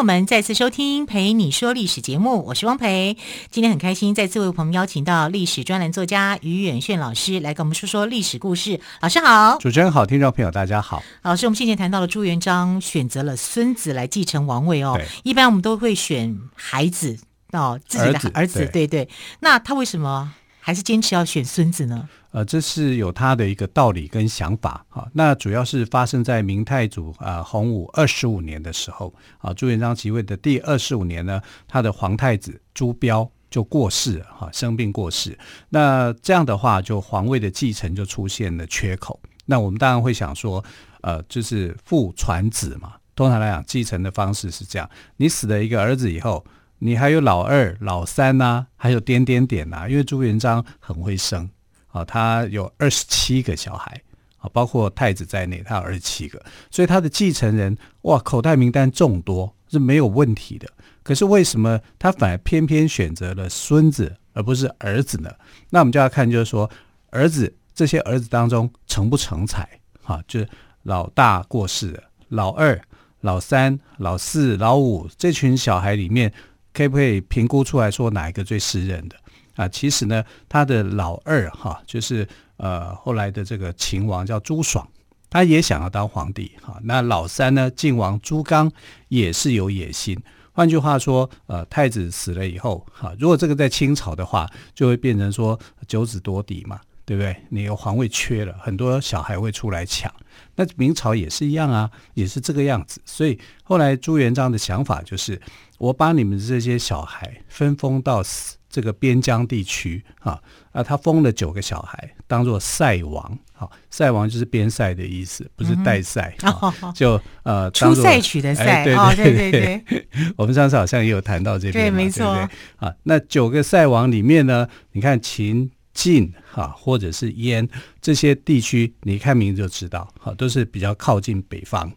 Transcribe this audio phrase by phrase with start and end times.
[0.00, 3.18] 友们再次收听《陪你说历史》节目，我是汪培。
[3.50, 8.80] 今天很开心，再次为朋友们邀请到历史专栏作家于远炫老师来跟我们说说历史故事。
[9.02, 11.02] 老师好，主持人好，听众朋友大家好。
[11.20, 14.98] 老师，我们先前谈到了朱元璋选择了孙子来继承王位哦。
[15.22, 17.18] 一般我们都会选孩子
[17.52, 19.06] 哦，自己的儿子，对对。
[19.40, 22.08] 那他为什么还是坚持要选孙子呢？
[22.32, 25.08] 呃，这是有他的一个道理跟想法哈。
[25.14, 35.36] 那主要是发生在明太祖啊洪武二十五年的时候啊，朱元璋即位的第二十五年呢，他的皇太子朱标就过世了哈，生病过世。
[35.70, 39.18] 那这样的话，就皇位的继承就出现了缺口。
[39.46, 40.64] 那我们当然会想说，
[41.00, 42.92] 呃，就是父传子嘛。
[43.16, 46.44] 通常来讲，继承的方式是这样：你死了一个儿子以后，
[46.80, 51.48] 你还有老二、老三呐、还有点点点呐、因为朱元璋很会生。
[51.92, 54.00] 啊，他有二十七个小孩，
[54.38, 60.68] 啊，包括太子在内，他有二十七个，所以他的继承人哇，口袋名单众多是没有问题的。
[61.02, 65.28] 可是为什么他反而偏偏选择了孙子而不是儿子呢？
[65.70, 66.70] 那我们就要看，就是说
[67.10, 69.68] 儿子这些儿子当中成不成才？
[70.00, 70.48] 哈，就是
[70.84, 72.80] 老大过世了，老二、
[73.22, 76.32] 老三、老四、老五这群小孩里面，
[76.72, 79.16] 可不可以评估出来说哪一个最适任的？
[79.56, 82.26] 啊，其实呢，他的老二哈，就是
[82.56, 84.88] 呃后来的这个秦王叫朱爽，
[85.28, 86.78] 他也想要当皇帝哈。
[86.82, 88.70] 那老三呢，晋王朱刚
[89.08, 90.16] 也是有野心。
[90.52, 97.36] 换句话说，呃，太子死了以后哈，如果这个在清朝的话，就会变成说九子夺嫡嘛，对不对？
[97.50, 100.12] 你有皇位缺了，很多小孩会出来抢。
[100.56, 103.00] 那明朝也是一样啊，也是这个样子。
[103.04, 105.40] 所以后来朱元璋的想法就是，
[105.80, 108.56] 我把你们这些小孩分封到死。
[108.72, 113.36] 这个边疆地区啊，啊，他封了九个小孩，当做塞王。
[113.52, 116.92] 好、啊，塞王就是边塞的意思，不是代赛、嗯啊。
[116.94, 118.62] 就呃，出塞曲的塞。
[118.64, 120.06] 哎、对对对对，对，对
[120.38, 122.32] 我们上次好像也有谈到这边，对，没错。
[122.32, 127.68] 对对啊，那九个塞王里面呢，你看秦、晋哈、啊，或者是燕
[128.00, 131.92] 这些地区，你看名字就知道，好、啊，都是比较靠近北方，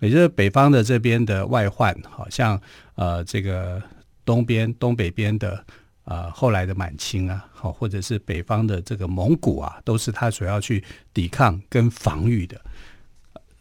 [0.00, 2.60] 也就是北方的这边的外患，好、像
[2.94, 3.82] 呃这个
[4.24, 5.64] 东边、东北边的。
[6.08, 10.80] 呃，后来的满清啊，好，或者是北方的这个蒙古啊，都是他所要去
[11.12, 12.60] 抵抗跟防御的。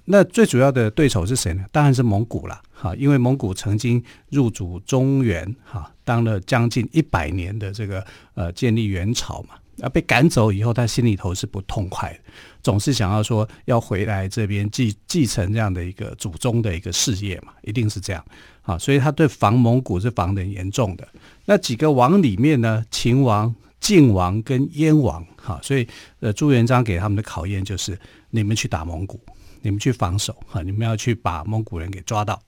[0.03, 1.66] 那最主要的对手是谁呢？
[1.72, 12.19] 当然是蒙古了，哈，因为蒙古曾经入主中原，哈，当了将近一百年的这个呃建立元朝嘛，啊，被赶走以后，他心里头是不痛快的，
[12.63, 18.24] 总是想要说要回来这边继继承这样的一个祖宗的一个事业嘛，一定是这样。
[18.62, 21.08] 啊，所以他对防蒙古是防得很严重的。
[21.46, 25.88] 那几个王里面呢，秦王、晋王跟燕王，哈，所以
[26.19, 27.96] 呃，朱元璋给他们的考验就是：
[28.31, 29.19] 你们去打蒙古，
[29.62, 32.41] 你们去防守，哈，你们要去把蒙古人给抓到。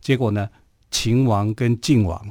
[0.00, 0.48] 结果呢，
[0.90, 2.26] 秦王跟晋王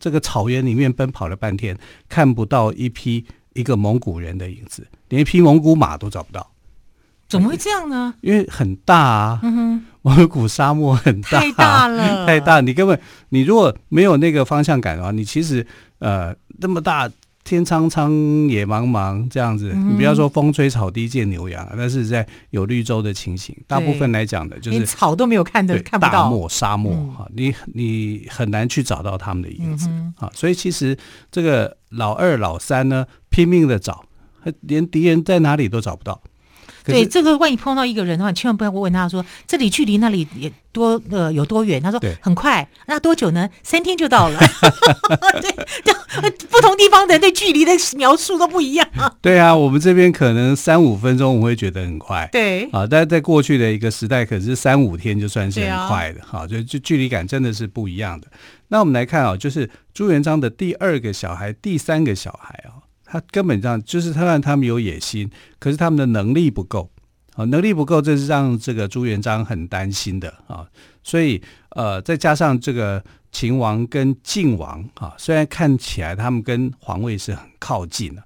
[0.00, 1.78] 这个草原里面奔跑了半天，
[2.08, 3.24] 看不到一匹
[3.54, 6.48] 一个蒙古人的影子，连一匹蒙古马都找不到。
[7.26, 8.14] 怎么会这样呢？
[8.20, 9.40] 因为很大啊，
[10.02, 12.60] 蒙古沙漠很大，太大了， 太大。
[12.60, 13.00] 你根本
[13.30, 15.66] 你如果没有那个方向感的话，你其实
[15.98, 17.10] 呃那么大
[17.44, 18.10] 天苍苍
[18.48, 23.54] 野茫茫这样子，嗯、你不要说风吹草低见牛羊，那是在有绿洲的情形。
[23.66, 30.30] 大部分来讲的就是草都没有看的，看不到大漠沙漠哈、嗯，你你很难去找到他们的影子啊、嗯。
[30.32, 30.96] 所以其实
[31.30, 34.06] 这个老二老三呢，拼命的找，
[34.62, 36.22] 连敌人在哪里都找不到。
[36.84, 41.82] 对，这个万一碰到一个人的话，你千万不要问他说，这里距离那里也多呃有多远？
[41.82, 43.48] 他说很快，那多久呢？
[43.62, 44.38] 三天就到了。
[45.40, 48.86] 对，不同地方的人对距离的描述都不一样。
[49.22, 58.26] 对啊，我们这边可能三五分钟我会觉得很快，对啊，但是在过去的一个时代，可是三五天就算是很快的，哈、啊，就就距离感真的是不一样的。
[58.68, 62.83] 那我们来看啊，就是朱元璋的第二个小孩、第三个小孩啊。
[63.14, 65.30] 他根本上就是他让他们有野心，
[65.60, 66.90] 可是他们的能力不够
[67.36, 70.66] 啊，能力不够，这是让这个朱元璋很担心的啊。
[71.04, 71.40] 所以
[71.76, 73.00] 呃，再加上这个
[73.30, 78.22] 秦王跟晋王啊，虽然看起来他们跟皇位是很靠近的，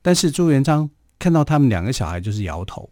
[0.00, 0.88] 但是朱元璋
[1.18, 2.88] 看到他们两个小孩就是摇头，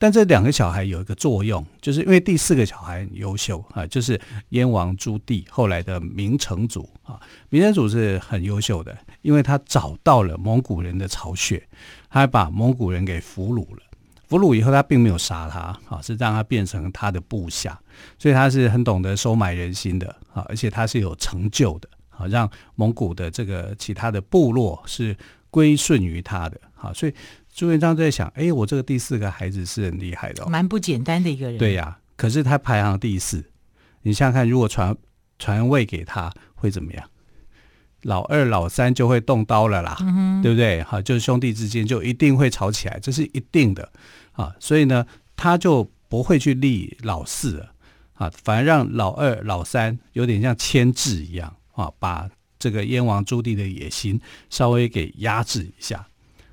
[0.00, 4.18] 但这两个小孩有一个作用，就是因为第四个小孩很优秀啊，就是
[4.48, 7.20] 燕王朱棣后来的明成祖啊。
[7.50, 11.62] 明成祖是很优秀的，因为他找到了蒙古人的巢穴，
[12.08, 13.82] 他还把蒙古人给俘虏了。
[14.26, 17.78] 俘虏以后，他并没有杀他啊，是让他变成他的部下，
[18.18, 25.14] 所以他是很懂得收买人心的啊，而且他是有成就的啊，让蒙古的这个其他的部落是
[25.50, 27.12] 归顺于他的啊，所以。
[27.60, 31.58] 朱元璋在想：哎，我这个第四个孩子是很厉害的，哦，蛮不简单的一个人。
[31.58, 33.44] 对呀，啊，可是他排行第四，
[34.00, 34.96] 你想想看，如果传
[35.38, 37.10] 传位给他，会怎么样？
[38.00, 40.82] 老二、老三就会动刀了啦，嗯、对不对？
[40.84, 43.92] 好，就是兄弟之间就一定会吵起来，这是一定的
[44.32, 44.56] 啊。
[44.58, 47.74] 所以呢，他就不会去立老四了
[48.14, 52.26] 啊，反而让老二、老三有点像牵制一样啊，把
[52.58, 54.18] 这个燕王朱棣的野心
[54.48, 56.06] 稍微给压制一下。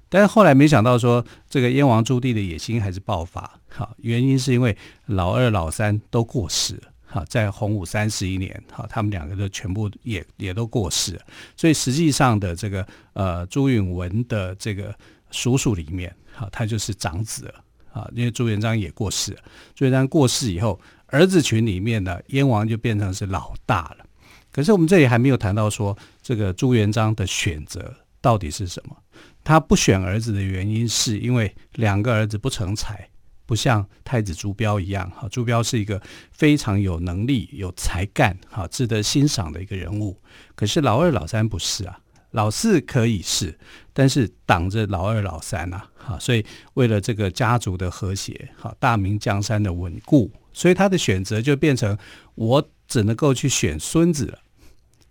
[0.09, 3.59] 但是后来没想到说，这个燕王朱棣的野心还是爆发。
[3.69, 4.75] 好，原因是因为
[5.05, 6.83] 老二、老三都过世了。
[7.05, 11.21] 好，在洪武三十一年，好，他们两个都全部也也都过世了。
[11.55, 14.93] 所以实际上的这个呃朱允文的这个
[15.31, 17.63] 叔叔里面，好，他就是长子了。
[17.93, 19.39] 啊，因为朱元璋也过世了。
[19.73, 24.05] 朱元璋过世以后，儿子群里面呢，燕王就变成是老大了。
[24.51, 28.95] 可是我们这里还没有谈到说，这个朱元璋的选择到底是什么？
[29.43, 33.09] 他不选儿子的原因，是因为两个儿子不成才，
[33.45, 35.09] 不像太子朱标一样。
[35.11, 40.19] 哈，朱标是一个非常有能力、有才干、哈，值得欣赏的一个人物。
[40.55, 41.97] 可是老二、老三不是啊，
[42.31, 43.57] 老四可以是，
[43.93, 51.97] 但是挡着老二、老三啊，哈，所以为了这个家族的和谐，哈，大明江山的稳固，所以他的选择就变成
[52.35, 54.39] 我只能够去选孙子了。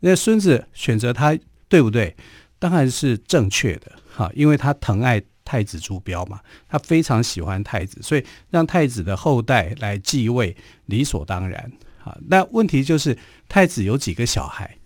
[0.00, 1.36] 那孙子选择他
[1.68, 2.14] 对不对？
[2.58, 3.92] 当然是正确的。
[4.14, 10.56] 哈，因为他疼爱太子朱标嘛，他非常喜欢太子，所以让太子的后代来继位
[10.86, 11.70] 理所当然。
[11.98, 13.16] 好，那问题就是
[13.48, 14.76] 太子有几个小孩？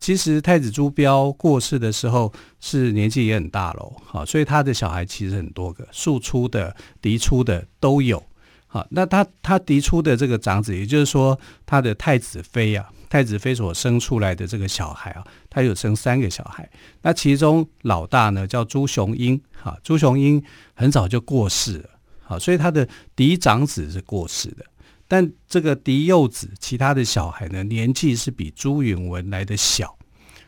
[0.00, 8.22] 其实太子朱标过世的时候是年纪也很大了，好，所以他的小孩其实很多个，庶出的、嫡出的都有。
[8.66, 12.90] 好，那他他嫡出的这个长子，也就是说他的太子妃啊。
[13.10, 16.70] 太子妃所生出来的这个小孩啊，他有生三个小孩。
[17.02, 20.42] 那其中老大呢叫朱雄英，哈，朱雄英
[20.74, 21.90] 很早就过世了，
[22.22, 24.64] 好，所以他的嫡长子是过世的。
[25.08, 29.98] 但这个嫡幼子，其他的小孩呢，年纪是比朱允文来的小，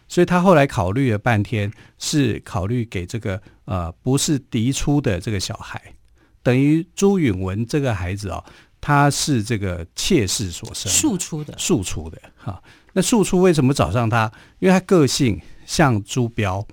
[0.07, 5.83] 所以他后来考虑了半天，是考虑给这个呃不是嫡出的这个小孩，
[6.45, 8.45] 等于朱允文这个孩子啊。
[8.83, 12.61] 他是这个妾室所生，庶出的，庶出的哈。
[12.95, 14.31] 那庶出为什么找上他？
[14.59, 16.67] 因为他个性像朱标，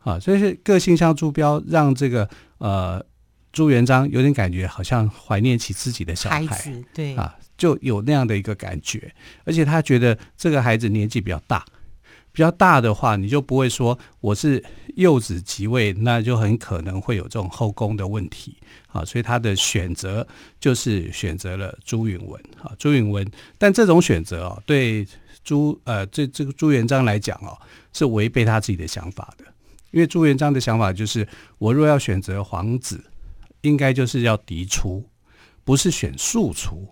[0.00, 2.28] 啊，所以是个性像朱标，让这个
[2.58, 3.02] 呃
[3.50, 9.10] 朱元璋有点感觉，好像怀念起自己的小孩，孩子对啊，就有那样的一个感觉。
[9.44, 11.64] 而且他觉得这个孩子年纪比较大，
[12.32, 14.62] 比较大的话，你就不会说我是
[14.94, 18.58] 幼子即位，那就很可能会有这种后宫的问题。
[18.92, 20.26] 啊，所以他的选择
[20.58, 22.42] 就是选择了朱允文。
[22.62, 23.26] 啊，朱允文，
[23.58, 25.06] 但这种选择哦，对
[25.42, 27.56] 朱呃这这个朱元璋来讲哦，
[27.92, 29.44] 是违背他自己的想法的。
[29.90, 31.26] 因为朱元璋的想法就是，
[31.58, 33.02] 我若要选择皇子，
[33.62, 35.04] 应该就是要嫡出，
[35.64, 36.88] 不是选庶出。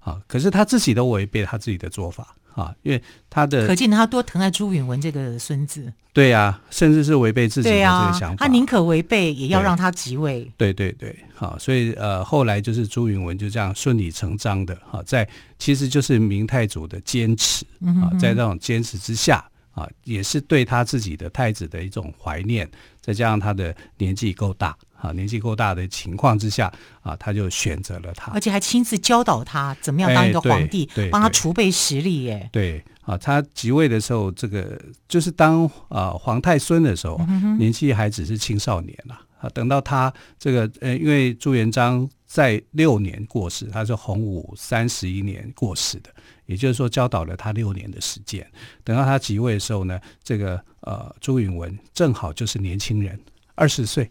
[0.00, 2.34] 啊，可是他自己都违背他自己的做法。
[2.54, 10.50] 啊，因为他的可见他多疼爱朱允文这个孙子，对呀、啊，甚至是违背自己的这个想法，啊、他宁可违背也要让他即位。
[10.56, 15.28] 对对对，好，所以呃，后来就是朱允文就这样顺理成章的哈，在
[15.58, 24.76] 其实就是明太祖的坚持啊，在这种坚持之下啊，也是对他自己的太子的一种怀念，再加上他的年纪够大。
[25.02, 32.48] 啊，年纪够大的情况之下，啊，他就选择了他，而且还亲自教导他怎么样当一个皇帝，哎、帮他储备实力耶。
[32.52, 39.20] 对，啊，他即位的时候，这个就是当啊皇太孙的时候，嗯、年纪还只是青少年了。
[39.40, 46.10] 啊，等到他这个呃，因为朱元璋在六年过世，他是洪武三十一年过世的，
[46.46, 48.48] 也就是说教导了他六年的时间。
[48.84, 53.18] 等到他即位的时候呢，这个呃朱允文正好就是年轻人，
[53.56, 54.08] 二十岁。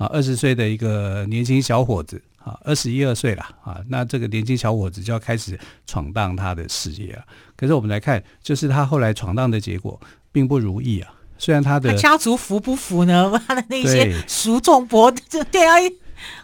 [0.00, 7.22] 啊，二十岁的一个年轻小伙子，啊，二十一二岁了，啊，那这个年轻小伙子就要开始闯荡他的事业了。
[7.54, 10.00] 可是我们来看，就是他后来闯荡的结果
[10.32, 11.12] 并不如意啊。
[11.36, 13.30] 虽然他的他家族服不服呢？
[13.46, 15.12] 他的那些叔仲伯，
[15.52, 15.76] 对啊，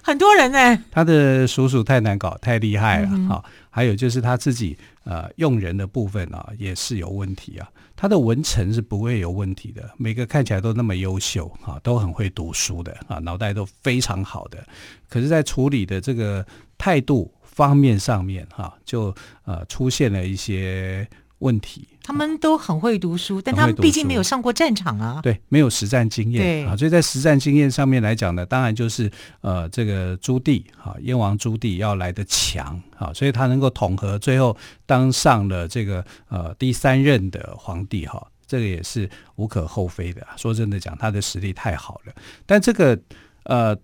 [0.03, 0.85] 很多人呢。
[0.91, 3.09] 他的叔叔太难搞，太厉害了。
[3.27, 7.67] 好、嗯，还有就是他自己呃用人的部分啊，也是有问题啊。
[7.97, 14.63] 他的文臣是不会有问题的，每个看起来都那么优秀啊，都很会读书的啊，脑袋都非常好的。
[15.09, 16.45] 可是，在处理的这个
[16.77, 21.09] 态度方面上面哈，就呃出现了一些
[21.39, 21.89] 问题。
[22.03, 25.21] 他们都很会读书，但他们毕竟没有上过战场啊。
[25.23, 26.41] 对，没有实战经验。
[26.41, 40.25] 对啊，所以在实战经验上面来讲呢，当然就是呃，这个朱棣哈，燕王朱棣要来的强啊，所以他能够统合，最后当上了这个呃第三任的皇帝哈，这个也是无可厚非的。
[40.37, 42.15] 说真的讲，他的实力太好了。
[42.47, 42.97] 但这个
[43.43, 43.77] 呃，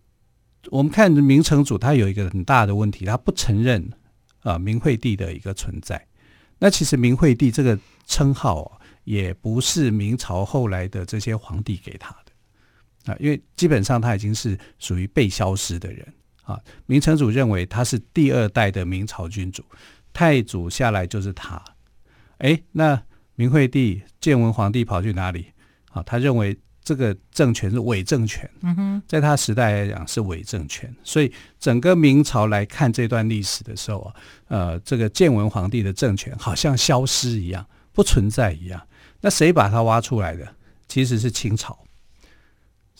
[0.70, 3.82] 我们看明成祖他有一个很大的问题，他不承认
[4.42, 6.06] 啊、呃、明惠帝的一个存在。
[6.62, 7.76] 那其实明惠帝这个
[8.06, 16.06] 称号啊，也不是明朝后来的这些皇帝给他的啊，因为基本上他已经是属于被消失的人
[16.44, 16.56] 啊。
[16.86, 19.64] 明成祖认为他是第二代的明朝君主，
[20.12, 21.60] 太祖下来就是他。
[22.38, 23.02] 哎，那
[23.34, 25.46] 明惠帝建文皇帝跑去哪里
[25.90, 26.00] 啊？
[26.04, 26.56] 他认为。
[26.84, 28.48] 这个政权是伪政权，
[29.06, 34.14] 在他时代来讲是伪政权，所以整个明朝来看这段历史的时候啊，
[34.48, 38.80] 呃，这个建文皇帝的政权好像消失一样，不存在一样。
[39.20, 40.46] 那谁把他挖出来的？
[40.88, 41.78] 其实是清朝。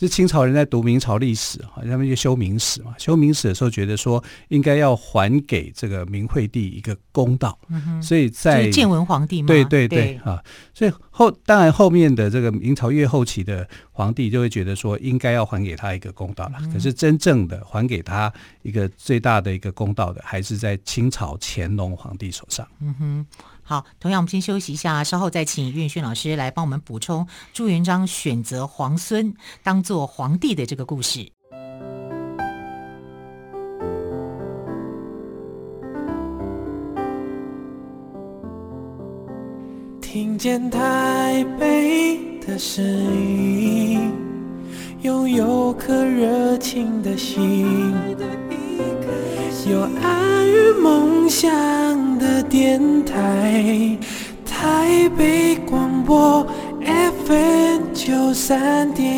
[0.03, 2.93] 是清朝人在读明朝历史，好像他们就修明史嘛。
[2.99, 10.43] 修明史的时候，觉得说应该要还给这个明惠帝一个公道，嗯、所以在建文皇帝嘛，对对对啊，
[10.75, 16.55] 所以后当然后面的这个明朝越后期的皇帝就会觉得说应该要还给他一个公道了。
[16.63, 18.33] 嗯、可是真正的还给他
[18.63, 22.67] 一个最大的一个公道的，还是在清朝乾隆皇帝手上。
[22.81, 23.27] 嗯哼。
[23.73, 31.33] 好，同样我们先休息一下，稍后再请岳轩老师来帮我们补充朱元璋选择皇孙当做皇帝的这个故事。
[40.03, 44.13] 听见台北的声音，
[45.03, 47.93] 拥有颗热情的心，
[49.69, 51.49] 有爱与梦想
[52.21, 53.99] 的电台，
[54.47, 56.47] 台北广播
[57.27, 59.13] FM 九三点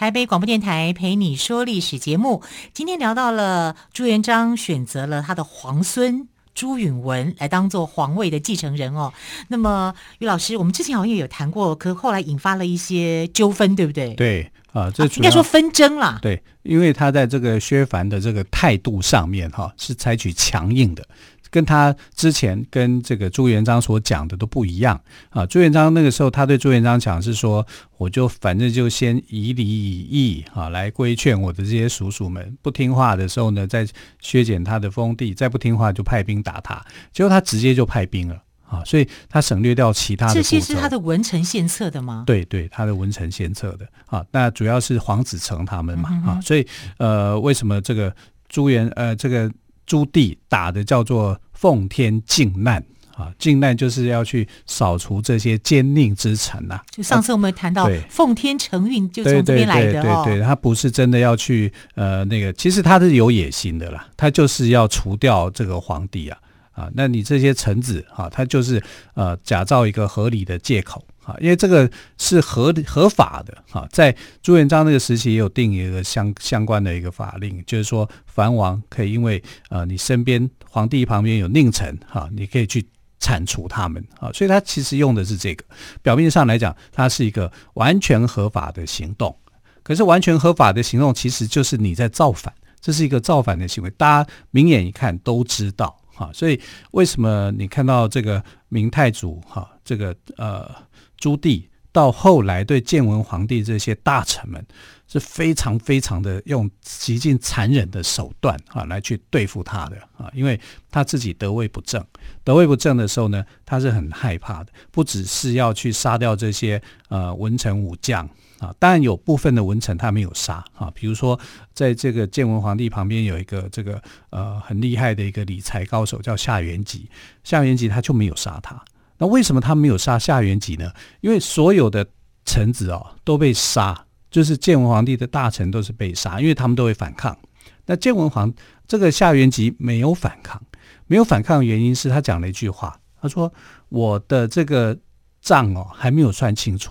[0.00, 2.42] 台北广播电台陪你说历史节目，
[2.72, 9.12] 今天聊到了朱元璋选择了他的皇孙朱允炆来当做皇位的继承人哦。
[9.48, 14.14] 那么于老师，我们之前好像也有谈过，可后来引发了一些纠纷，对不对？
[14.14, 16.18] 对啊，这应该说纷争啦。
[16.22, 21.06] 对，因为他在这个削藩的这个态度上面哈，是采取强硬的。
[21.52, 25.00] 跟他之前跟这个朱元璋所讲的都不一样
[25.30, 25.44] 啊！
[25.44, 27.66] 朱元璋那个时候，他对朱元璋讲是说，
[27.98, 33.84] 我就反正就先以礼以义啊来规劝我的这些叔叔们，不听话的时候呢，再
[34.20, 36.80] 削减他的封地，再不听话就派兵打他。
[37.12, 38.82] 结果他直接就派兵了啊！
[38.84, 40.34] 所以他省略掉其他的。
[40.34, 42.24] 这些是他的文臣献策的吗？
[42.26, 44.24] 对对，他的文臣献策的啊。
[44.30, 46.66] 那主要是黄子成他们嘛啊，所以
[46.98, 48.14] 呃，为什么这个
[48.48, 49.50] 朱元呃这个？
[49.86, 52.80] 朱棣打的叫做奉天靖难
[53.16, 56.82] 啊，靖难就是要去扫除这些奸佞之臣呐、啊。
[56.92, 60.22] 就上次我们谈到奉天承运，就从这边来的哦。
[60.24, 66.38] 对对，对，对，对他不是真的要去呃那个，其实他是有野心的啦，他就是要除掉这个皇帝啊
[66.80, 68.82] 啊，那你这些臣子啊，他就是
[69.14, 71.36] 呃假造一个合理的借口啊。
[71.40, 82.86] 因为这个是合合法的哈，在朱元璋那个时期也有定一个相相关的一个法令，就是说藩王可以因为呃你身边皇帝旁边有佞臣哈，你可以去
[83.18, 85.62] 铲除他们啊，所以他其实用的是这个，
[86.00, 89.36] 表面上来讲，它是一个完全合法的行动。
[89.82, 96.30] 可是完全合法的行动其实就是你在造反，这是一个造反的行为，大家明眼一看都知道啊。
[96.32, 96.60] 所以
[96.92, 100.88] 为什么你看到这个明太祖哈，这个呃。
[101.20, 104.64] 朱棣到后来对建文皇帝这些大臣们
[105.08, 110.58] 是非常非常的用极尽残忍的手段啊来去对付他的啊，因为
[110.90, 112.04] 他自己得位不正，
[112.44, 118.24] 得位不正的时候呢，他是很害怕的，不只是要去杀掉这些呃文臣武将
[118.60, 121.38] 啊，当然有部分的文臣他没有杀啊，比如说
[121.74, 127.08] 在这个建文皇帝旁边有一个这个呃很厉害的一个理财高手叫夏元吉，
[127.42, 128.80] 夏元吉他就没有杀他。
[129.20, 130.90] 那为什么他没有杀夏元吉呢？
[131.20, 132.04] 因为所有的
[132.46, 137.36] 臣子哦都被杀，就是建文皇帝的大臣都是被杀，因为他们都会反抗。
[137.84, 138.50] 那建文皇
[138.88, 140.60] 这个夏元吉没有反抗，
[141.06, 143.52] 没有反抗的原因是他讲了一句话，他说
[143.90, 144.96] ：“我的这个
[145.42, 146.90] 账哦还没有算清楚，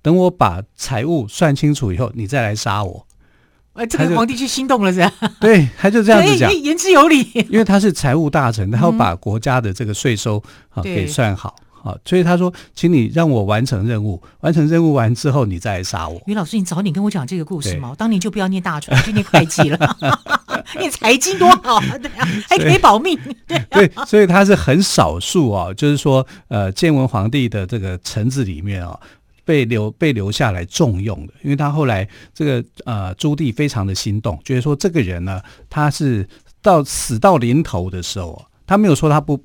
[0.00, 3.06] 等我把财务算清楚以后，你再来杀我。”
[3.74, 5.12] 哎，这个皇帝就心动了是吧？
[5.38, 7.28] 对，他就这样子讲， 言之有理。
[7.50, 11.54] 因为他是财务大臣，他要把国家的这个税收啊给算好。
[11.86, 16.20] 好，所以他说，请你让我完成任务，完成任务完之后，你再来杀我。
[16.26, 19.96] 于老师，你早点跟我讲这个故事嘛，我当年就不要念大传，就念会计了，
[20.80, 23.16] 念财经多好啊，对啊，还可以保命。
[23.46, 28.98] 对，对，所以他是很少数啊，就是说，呃，建文皇帝的这个臣子里面啊，
[29.44, 35.40] 被留被留下来重用的，因为他后来这个呃朱棣非常的心动，觉得说这个人呢，
[35.70, 36.28] 他是
[36.60, 39.40] 到死到临头的时候，他没有说他不。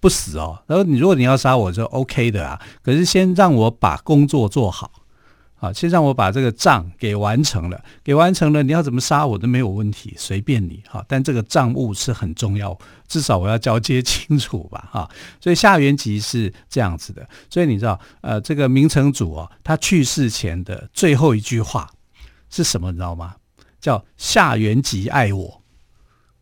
[0.00, 4.90] 不死哦，然后你如果你要杀我就 OK 的啊，可是先让我把工作做好，
[5.56, 11.04] 啊，先让我把这个账给完成了，给完成了，你要怎么杀我都没有问题，随便你哈。
[11.08, 12.78] 但这个账务是很重要，
[13.08, 15.10] 至少我要交接清楚吧，哈。
[15.40, 21.90] 所以夏元吉是这样子的，所以你知道，呃，这个明成祖啊，他去世前的最后一句话
[22.50, 22.92] 是什么？
[22.92, 23.34] 你知道吗？
[23.80, 25.62] 叫夏元吉爱我。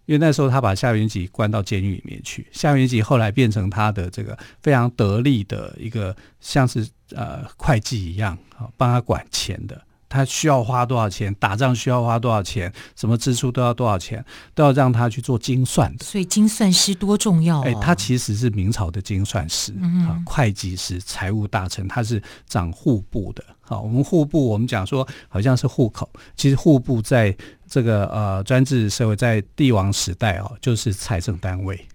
[0.06, 9.80] 因为那时候他把夏云吉关到监狱里面去，夏云吉后来变成他的这个非常得力的一个，像是呃会计一样啊，帮他管钱的。
[10.16, 16.04] 他需要花多少钱，打仗需要花多少钱，什么支出都要多少钱，都要让他去做精算的。
[16.04, 17.64] 所以精算师多重要啊！
[17.66, 19.75] 哎，他其实是明朝的精算师
[20.08, 23.44] 啊，会计师、财务大臣，他是掌户部的。
[23.61, 27.37] 好，我们户部，我们讲说好像是户口，其实户部在
[27.68, 31.87] 这个呃专制社会，在帝王时代哦，就是财政单位，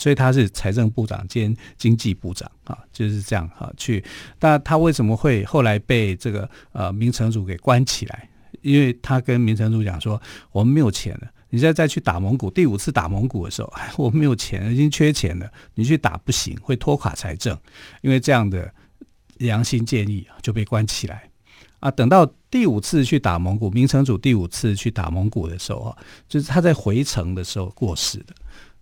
[0.00, 3.70] 所以他是财政部长兼经济部长啊，就是这样哈。
[3.76, 4.02] 去，
[4.40, 8.28] 那他为什么会后来被这个呃明成祖给关起来？
[8.62, 10.20] 因为他跟明成祖讲说，
[10.52, 17.56] 我们没有钱了，你现在再去打蒙古，第五次打蒙古的时候， 我们没有钱，已经缺钱了，你去打不行，会拖垮财政，
[18.00, 18.72] 因为这样的。
[19.40, 21.30] 良心建议就被关起来
[21.78, 21.90] 啊！
[21.90, 25.96] 等到第五次去打蒙古，明成祖第五次去打蒙古的时候啊，
[26.28, 28.34] 就是他在回程的时候过世的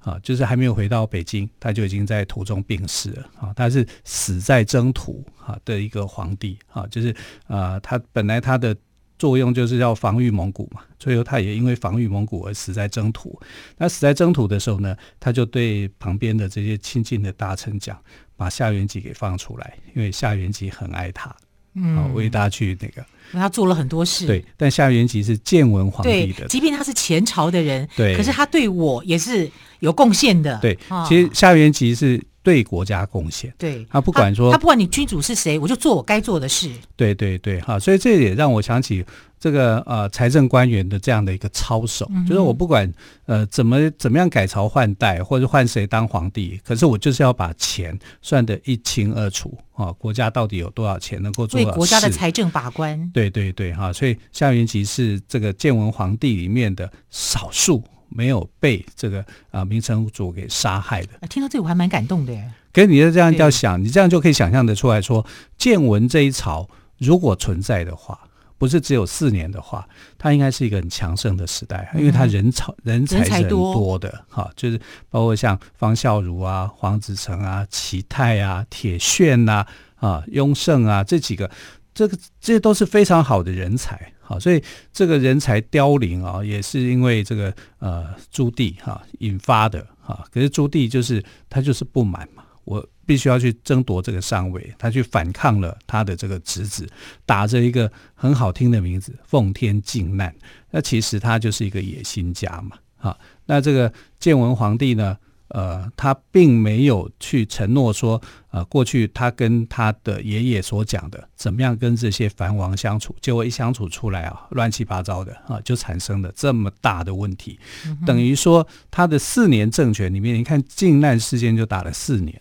[0.08, 3.52] 啊，就是还没有回到北京，他就已经在途中病逝了啊。
[3.54, 7.14] 他是死在征途啊的一个皇帝啊，就是
[7.46, 8.74] 啊，他本来他的
[9.18, 13.38] 作用就是要防御蒙古嘛，最后他也因为防御蒙古而死在征途。
[13.76, 17.98] 那死在征途的时候呢，他就对旁边的这些亲近的大臣讲。
[18.38, 21.34] 把夏元吉给放出来，因为夏元吉很爱他，
[21.74, 24.26] 嗯，为大家去那个，他做了很多事。
[24.26, 29.50] 对，但夏元吉是建文皇帝的，即便他是前朝的人，对，可是他对我也是
[29.80, 30.58] 有贡献的。
[30.60, 30.78] 对，
[31.08, 33.52] 其实夏元吉是对国家贡献。
[33.58, 36.70] 对，他不管说，他不管你君主是谁，我就做我该做的事。
[36.96, 39.04] 对对对，哈，所以这也让我想起。
[39.40, 42.92] 这个呃，财政官员的这样的一个操守，嗯、就是我不管
[43.26, 49.92] 呃怎么怎么样改朝换代，或者换谁当皇帝，可是我就是要把钱算得一清二楚啊！
[49.92, 51.60] 国家到底有多少钱能够做？
[51.60, 53.08] 为国家的财政把关。
[53.14, 61.26] 对对对哈，所以夏元吉是这个建文皇帝里面的少数没有被这个啊明成祖给杀害的。
[61.28, 62.50] 听到这个我还蛮感动的耶。
[62.72, 66.68] 可是你就这样要想，你这样就可以想象得出来说，建文这一朝
[66.98, 68.18] 如果存在的话。
[68.60, 74.76] 不是只有四年的话，它应该是一个很强盛的时代，因为它人才人才是很多的哈，就是
[75.08, 81.48] 包括像方孝孺啊、黄子成啊、齐泰啊、铁铉呐啊、雍盛啊这几个，
[81.94, 84.62] 这个这些都是非常好的人才，好，所以
[84.92, 92.86] 这个人才凋零啊，也是因为这个呃朱棣哈引发的哈，可是朱棣就是他就是不满嘛，我。
[93.08, 96.86] 必须要去争夺这个上位，他去反抗了他的这个侄子，
[97.24, 100.30] 打着一个很好听的名字“奉天靖难”，
[100.70, 102.76] 那其实他就是一个野心家嘛。
[102.98, 105.16] 好，那这个建文皇帝呢，
[105.48, 117.58] 呃，他并没有去承诺说，呃，过去他跟他的爷爷所讲的怎么样跟这些藩王相处，结果一相处出来啊，乱七八糟的啊，就产生了这么大的问题。
[117.86, 122.40] 嗯、等于说，他的四年政权里面，你看靖难事件就打了四年。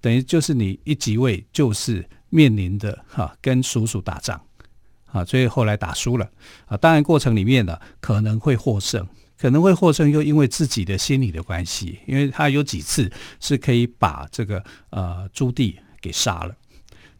[0.00, 4.40] 等于就是你一即位，就是面临的哈跟叔叔打仗，
[5.06, 6.30] 啊，所以后来打输了
[6.66, 6.76] 啊。
[6.76, 9.04] 当然过程里面呢可能会获胜，
[9.38, 16.54] 可能会获胜，又因为自己的心理的关系，因为他有几次是可以把这个呃朱棣给杀了，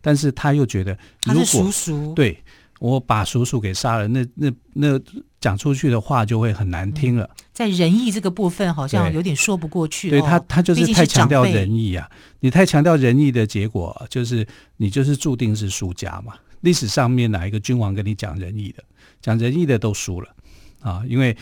[0.00, 2.42] 但是他又觉得如果叔叔对
[2.80, 5.00] 我把叔叔给杀了，那那那
[5.40, 7.24] 讲出去的话就会很难听了。
[7.24, 10.10] 嗯、在仁义这个部分，好像有点说不过去。
[10.10, 12.08] 对，对他，他就是太强调仁义啊！
[12.40, 16.34] 你太强调仁义的结果，就是你就是注定是输家嘛。
[16.60, 18.82] 历史上面哪一个君王跟你讲仁义的？
[19.20, 20.28] 讲仁义的都输了
[20.80, 21.02] 啊！
[21.08, 21.36] 因为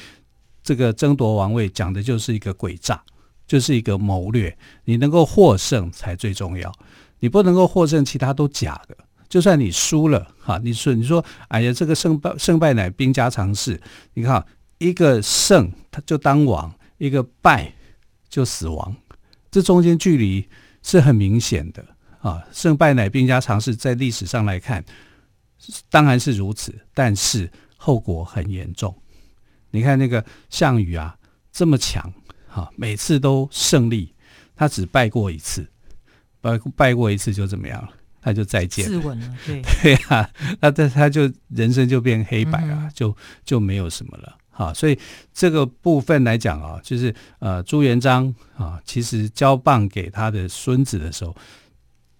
[0.66, 3.00] 这个争夺王位讲的就是一个诡诈，
[3.46, 4.59] 就是一个谋略。
[4.85, 6.74] 你能够获胜才最重要，
[7.20, 8.96] 你不能够获胜，其他都假的。
[9.29, 13.81] 就算你输了，哈，你说你说，哎呀，这个胜败胜败乃兵家常事。
[14.14, 14.44] 你看，
[14.79, 17.72] 一个胜他就当王，一个败
[18.29, 18.92] 就死亡，
[19.52, 20.44] 这中间距离
[20.83, 21.87] 是很明显的
[22.18, 22.42] 啊。
[22.50, 24.85] 胜败乃兵家常事，在历史上来看，
[25.88, 28.92] 当然是如此，但是后果很严重。
[29.76, 31.14] 你看那个项羽啊，
[31.52, 32.10] 这么强，
[32.48, 34.14] 哈，每次都胜利，
[34.56, 35.68] 他只败过一次，
[36.40, 37.90] 败败过一次就怎么样了？
[38.22, 39.62] 他就再见，自刎了，对。
[39.82, 40.28] 对啊，
[40.60, 44.98] 那他他就人生就变黑白啊，嗯、就就没有什么了，哈，所以
[45.32, 51.36] 这个部分来讲啊，就是呃朱元璋啊，其实交棒给他的孙子的时候，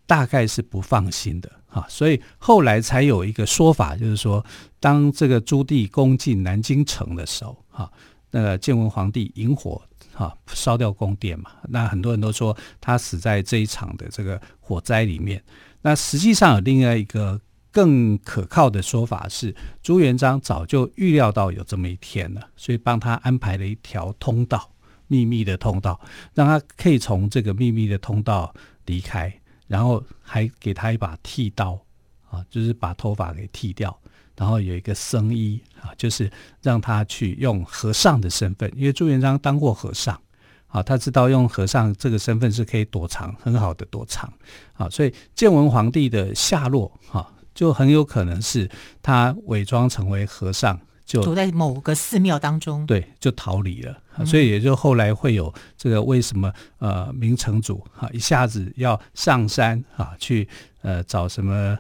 [0.07, 4.45] 大概是不放心的，啊，所以后来才有一个说法，就是说，
[4.81, 7.93] 当这个朱棣攻进南京城的时候，哈，
[8.31, 9.83] 那个建文皇帝引火。
[10.17, 15.45] 啊，烧掉宫殿嘛，那很多人都说他死在这一场的这个火灾里面。
[15.83, 17.39] 那实际上有另外一个
[17.71, 24.71] 更可靠的说法是，朱元璋早就预料到有这么一天了，所以帮他安排了一条通道，
[25.07, 26.01] 秘密的通道，
[26.33, 28.55] 让他可以从这个秘密的通道
[28.87, 29.31] 离开，
[29.67, 31.79] 然后还给他一把剃刀，
[32.31, 33.97] 啊，就是把头发给剃掉。
[34.37, 40.21] 然后有一个僧衣啊，就是让他去用和尚的身份，因为朱元璋当过和尚，
[40.67, 44.31] 啊，他知道用和尚这个身份是可以躲藏，很好的躲藏，
[44.75, 60.47] 啊，所以建文皇帝的下落，哈，就很有可能是他伪装成为和尚，就躲在某个寺庙当中，对，就逃离了，所以也就后来会有这个为什么呃明成祖哈一下子要上山啊去
[60.83, 61.79] 呃找什么。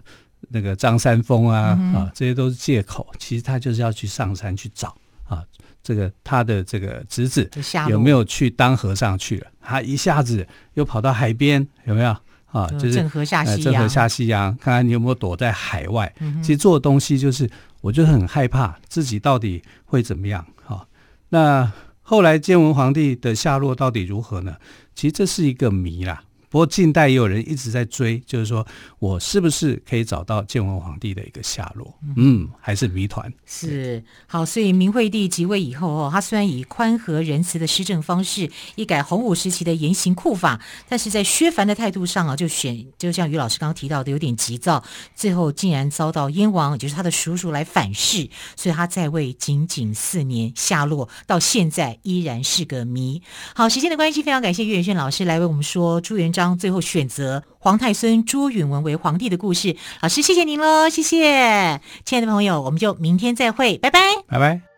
[0.48, 3.04] 那个张三丰啊、嗯、啊，这些都是借口。
[3.18, 5.42] 其实他就是要去上山去找啊，
[5.82, 7.50] 这个他的这个侄子
[7.88, 9.46] 有没有去当和尚去了？
[9.60, 12.16] 他一下子又跑到海边，有没有
[12.52, 12.68] 啊？
[12.78, 16.14] 就是郑和下西洋，郑和下西洋，看看你有没有躲在海外。
[16.20, 20.46] 嗯、其实做的东西就是，我就很害怕自己到底会怎么样。
[20.64, 20.86] 哈、
[21.30, 24.56] 那后来建文皇帝的下落到底如何呢？
[24.94, 26.22] 其实这是一个谜啦。
[26.48, 28.66] 不过近代也有人一直在追，就是说
[28.98, 31.94] 我是不是可以找到建文皇帝的一个下落？
[32.16, 33.32] 嗯，还是谜团。
[33.44, 53.22] 是好，所以明惠帝即位以后哦，他虽然以宽和仁慈的施政方式，一改洪武时期的严刑酷法，但是在削藩的态度上啊，就选就像于老师刚刚提到的，有点急躁，最后竟然遭到燕王，也就是他的叔叔来反噬，所以他在位仅仅四年，下落到现在依然是个谜。
[53.54, 64.75] 好，时间的关系，非常感谢岳远炫老师来为我们说朱元璋最后选择皇太孙朱允文为皇帝的故事，老师谢谢您喽，谢谢，亲爱的朋友，我们就明天再会，拜拜，拜拜。